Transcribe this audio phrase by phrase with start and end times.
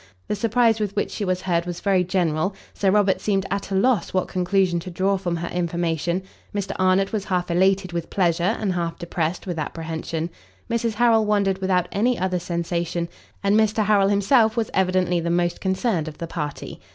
[0.27, 3.75] The surprize with which she was heard was very general: Sir Robert seemed at a
[3.75, 6.23] loss what conclusion to draw from her information;
[6.55, 10.31] Mr Arnott was half elated with pleasure, and half depressed with apprehension;
[10.71, 13.09] Mrs Harrel wondered, without any other sensation;
[13.43, 16.79] and Mr Harrel himself was evidently the most concerned of the party.